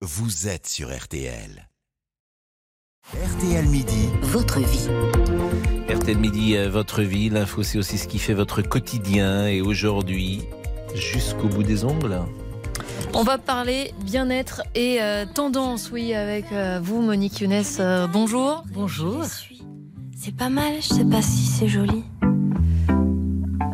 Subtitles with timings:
[0.00, 1.68] vous êtes sur RTL.
[3.12, 4.88] RTL Midi, votre vie.
[5.92, 10.42] RTL Midi, euh, votre vie, l'info c'est aussi ce qui fait votre quotidien et aujourd'hui,
[10.94, 12.20] jusqu'au bout des ongles.
[13.12, 17.64] On va parler bien-être et euh, tendance, oui, avec euh, vous, Monique Younes.
[17.80, 18.62] Euh, bonjour.
[18.72, 19.24] Bonjour.
[20.16, 22.04] C'est pas mal, je sais pas si c'est joli.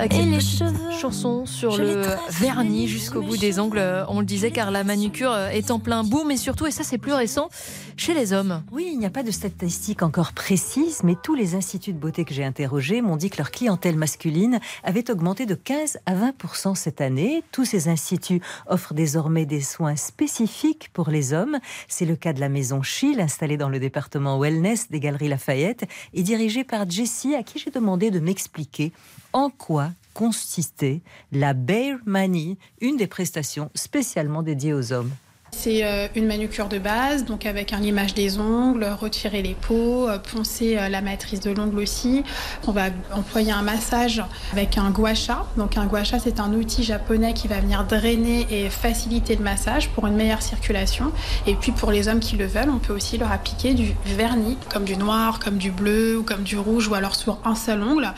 [0.00, 0.90] Avec Et les cheveux.
[0.98, 5.36] chanson sur Je le vernis jusqu'au bout des ongles, on le disait, car la manucure
[5.36, 6.30] est en plein boom.
[6.30, 7.50] Et surtout, et ça c'est plus récent,
[8.00, 8.62] chez les hommes.
[8.72, 12.24] Oui, il n'y a pas de statistiques encore précises, mais tous les instituts de beauté
[12.24, 16.74] que j'ai interrogés m'ont dit que leur clientèle masculine avait augmenté de 15 à 20
[16.74, 17.44] cette année.
[17.52, 21.58] Tous ces instituts offrent désormais des soins spécifiques pour les hommes.
[21.88, 25.84] C'est le cas de la maison Chill, installée dans le département Wellness des Galeries Lafayette
[26.14, 28.92] et dirigée par Jessie, à qui j'ai demandé de m'expliquer
[29.34, 35.12] en quoi consistait la Bare Mani, une des prestations spécialement dédiées aux hommes.
[35.52, 40.08] C'est euh, une manucure de base, donc avec un limage des ongles, retirer les peaux,
[40.08, 42.22] euh, poncer euh, la matrice de l'ongle aussi.
[42.66, 45.44] On va employer un massage avec un gua sha.
[45.56, 49.42] Donc un gua sha, c'est un outil japonais qui va venir drainer et faciliter le
[49.42, 51.12] massage pour une meilleure circulation.
[51.46, 54.56] Et puis pour les hommes qui le veulent, on peut aussi leur appliquer du vernis,
[54.72, 57.82] comme du noir, comme du bleu ou comme du rouge, ou alors sur un seul
[57.82, 58.12] ongle.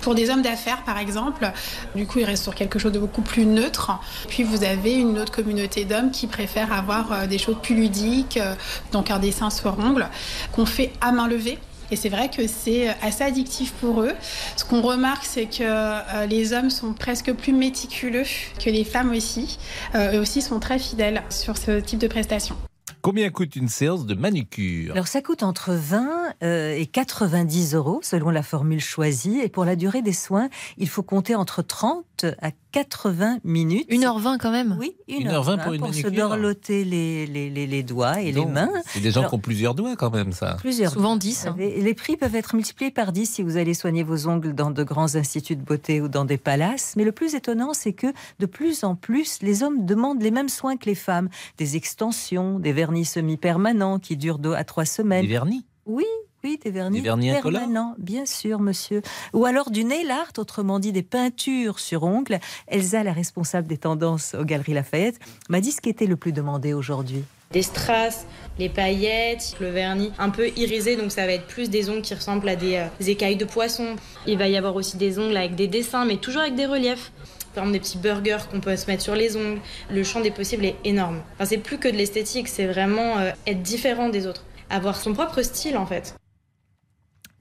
[0.00, 1.52] Pour des hommes d'affaires, par exemple,
[1.94, 3.92] du coup, ils restent sur quelque chose de beaucoup plus neutre.
[4.28, 8.36] Puis vous avez une autre communauté d'hommes qui préfèrent avoir euh, des choses plus ludiques,
[8.36, 8.54] euh,
[8.92, 10.08] donc un dessin sur ongle,
[10.52, 11.58] qu'on fait à main levée.
[11.90, 14.12] Et c'est vrai que c'est euh, assez addictif pour eux.
[14.56, 18.24] Ce qu'on remarque, c'est que euh, les hommes sont presque plus méticuleux
[18.62, 19.58] que les femmes aussi.
[19.94, 22.56] Euh, eux aussi sont très fidèles sur ce type de prestation.
[23.02, 28.00] Combien coûte une séance de manucure Alors ça coûte entre 20 euh, et 90 euros
[28.02, 29.40] selon la formule choisie.
[29.40, 32.04] Et pour la durée des soins, il faut compter entre 30
[32.40, 33.90] à 80 minutes.
[33.90, 34.76] 1h20 quand même.
[34.78, 36.28] Oui, 1h20 pour une se manucure.
[36.28, 38.70] dorloter les, les, les, les doigts et Donc, les mains.
[38.86, 40.56] C'est des gens Alors- qui ont plusieurs doigts quand même, ça.
[40.58, 40.92] Plusieurs.
[40.92, 41.46] Souvent Vous 10.
[41.46, 41.56] hein.
[41.58, 44.82] Les prix peuvent être multipliés par 10 si vous allez soigner vos ongles dans de
[44.84, 46.94] grands instituts de beauté ou dans des palaces.
[46.96, 48.06] Mais le plus étonnant, c'est que
[48.38, 51.28] de plus en plus, les hommes demandent les mêmes soins que les femmes.
[51.58, 55.26] Des extensions, des vernis semi-permanents qui durent deux à trois Des semaines.
[55.26, 55.64] vernis?
[55.86, 56.04] Oui,
[56.44, 59.02] oui, des vernis, Des vernis permanents, bien sûr, monsieur.
[59.32, 62.38] Ou alors du nail art, autrement dit des peintures sur ongles.
[62.66, 65.18] Elsa, la responsable des tendances aux Galeries Lafayette,
[65.48, 67.24] m'a dit ce qui était le plus demandé aujourd'hui.
[67.52, 68.26] des strass,
[68.60, 72.14] les paillettes, le vernis un peu irisé, donc ça va être plus des ongles qui
[72.14, 73.96] ressemblent à des, euh, des écailles de poisson.
[74.26, 77.10] Il va y avoir aussi des ongles avec des dessins, mais toujours avec des reliefs.
[77.52, 79.58] Par exemple, des petits burgers qu'on peut se mettre sur les ongles.
[79.90, 81.20] Le champ des possibles est énorme.
[81.34, 84.44] Enfin, c'est plus que de l'esthétique, c'est vraiment euh, être différent des autres.
[84.70, 86.14] Avoir son propre style, en fait.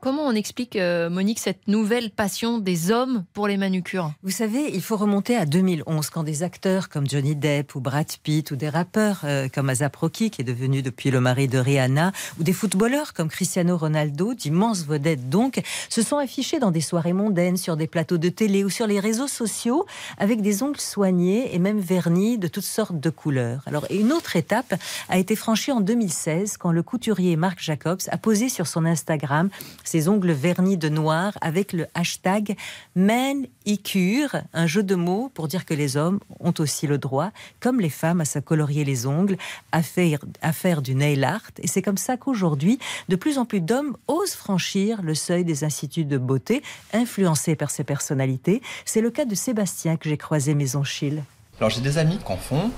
[0.00, 4.12] Comment on explique, euh, Monique, cette nouvelle passion des hommes pour les manucures?
[4.22, 8.06] Vous savez, il faut remonter à 2011 quand des acteurs comme Johnny Depp ou Brad
[8.22, 11.58] Pitt ou des rappeurs euh, comme Asap Rocky qui est devenu depuis le mari de
[11.58, 16.82] Rihanna ou des footballeurs comme Cristiano Ronaldo, d'immenses vedettes donc, se sont affichés dans des
[16.82, 19.86] soirées mondaines, sur des plateaux de télé ou sur les réseaux sociaux
[20.18, 23.62] avec des ongles soignés et même vernis de toutes sortes de couleurs.
[23.66, 24.74] Alors, une autre étape
[25.08, 29.48] a été franchie en 2016 quand le couturier Marc Jacobs a posé sur son Instagram
[29.88, 32.56] ses ongles vernis de noir avec le hashtag
[32.94, 37.30] manicure, un jeu de mots pour dire que les hommes ont aussi le droit,
[37.60, 39.36] comme les femmes, à se colorier les ongles,
[39.72, 41.50] à faire, à faire du nail art.
[41.58, 45.64] Et c'est comme ça qu'aujourd'hui, de plus en plus d'hommes osent franchir le seuil des
[45.64, 48.62] instituts de beauté, influencés par ces personnalités.
[48.84, 51.22] C'est le cas de Sébastien que j'ai croisé Maison Chill.
[51.58, 52.70] Alors j'ai des amis qui en font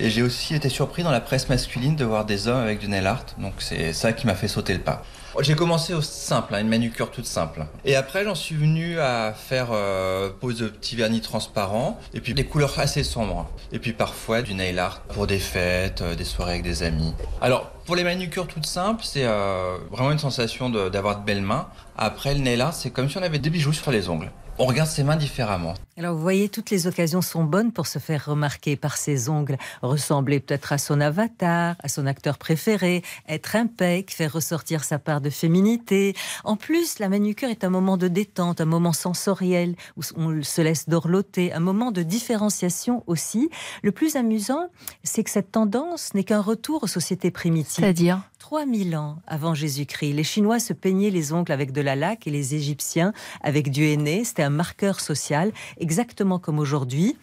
[0.00, 2.88] et j'ai aussi été surpris dans la presse masculine de voir des hommes avec du
[2.88, 3.26] nail art.
[3.38, 5.04] Donc c'est ça qui m'a fait sauter le pas.
[5.40, 7.66] J'ai commencé au simple, hein, une manucure toute simple.
[7.84, 12.34] Et après j'en suis venu à faire euh, pose de petits vernis transparents et puis
[12.34, 13.50] des couleurs assez sombres.
[13.72, 17.12] Et puis parfois du nail art pour des fêtes, euh, des soirées avec des amis.
[17.40, 21.66] Alors pour les manucures toutes simples, c'est euh, vraiment une sensation d'avoir de belles mains.
[21.98, 24.30] Après le nail art, c'est comme si on avait des bijoux sur les ongles.
[24.56, 25.74] On regarde ses mains différemment.
[25.98, 29.56] Alors vous voyez, toutes les occasions sont bonnes pour se faire remarquer par ses ongles,
[29.82, 35.20] ressembler peut-être à son avatar, à son acteur préféré, être impec, faire ressortir sa part
[35.24, 36.14] de féminité.
[36.44, 40.62] En plus, la manucure est un moment de détente, un moment sensoriel où on se
[40.62, 43.50] laisse dorloter, un moment de différenciation aussi.
[43.82, 44.68] Le plus amusant,
[45.02, 47.82] c'est que cette tendance n'est qu'un retour aux sociétés primitives.
[47.82, 52.26] C'est-à-dire 3000 ans avant Jésus-Christ, les Chinois se peignaient les ongles avec de la laque
[52.26, 54.22] et les Égyptiens avec du henné.
[54.24, 57.16] C'était un marqueur social, exactement comme aujourd'hui.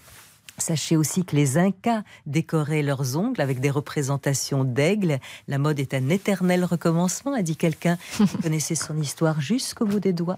[0.58, 5.20] Sachez aussi que les Incas décoraient leurs ongles avec des représentations d'aigles.
[5.48, 10.00] La mode est un éternel recommencement, a dit quelqu'un qui connaissait son histoire jusqu'au bout
[10.00, 10.38] des doigts.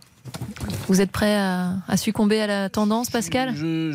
[0.87, 3.53] Vous êtes prêt à, succomber à la tendance, Pascal?
[3.55, 3.91] je,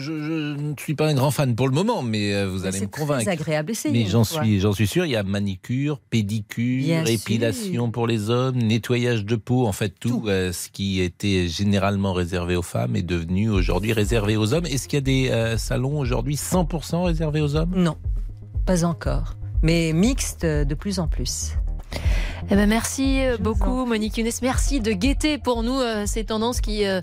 [0.57, 3.25] ne suis pas un grand fan pour le moment, mais euh, vous allez me convaincre.
[3.25, 5.07] C'est agréable Mais j'en suis, j'en suis sûr.
[5.07, 10.25] Il y a manicure, pédicure, épilation pour les hommes, nettoyage de peau, en fait tout,
[10.27, 14.67] euh, ce qui était généralement réservé aux femmes est devenu aujourd'hui réservé aux hommes.
[14.67, 17.73] Est-ce qu'il y a des euh, salons aujourd'hui 100% réservés aux hommes?
[17.77, 17.97] Non,
[18.65, 21.53] pas encore, mais mixte de plus en plus.
[22.51, 24.31] Eh ben merci euh, beaucoup Monique Younes.
[24.41, 27.03] Merci de guetter pour nous euh, ces tendances qui euh,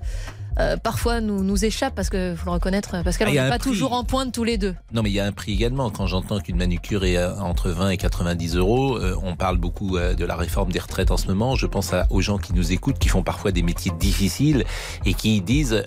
[0.83, 4.03] parfois nous, nous échappent parce qu'il faut le reconnaître, parce qu'elle n'est pas toujours en
[4.03, 4.75] pointe tous les deux.
[4.93, 5.89] Non, mais il y a un prix également.
[5.89, 10.35] Quand j'entends qu'une manucure est entre 20 et 90 euros, on parle beaucoup de la
[10.35, 11.55] réforme des retraites en ce moment.
[11.55, 14.65] Je pense aux gens qui nous écoutent, qui font parfois des métiers difficiles
[15.05, 15.83] et qui disent,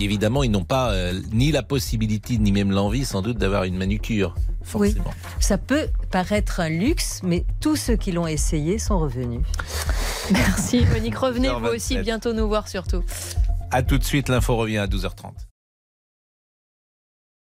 [0.00, 0.94] évidemment, ils n'ont pas
[1.32, 4.34] ni la possibilité ni même l'envie, sans doute, d'avoir une manucure.
[4.74, 4.94] Oui,
[5.40, 9.40] ça peut paraître un luxe, mais tous ceux qui l'ont essayé sont revenus.
[10.30, 13.02] Merci Monique, revenez vous aussi bientôt nous voir surtout.
[13.72, 15.49] A tout de suite, l'info revient à 12h30.